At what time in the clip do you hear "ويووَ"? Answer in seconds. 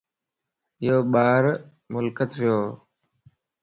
2.39-2.65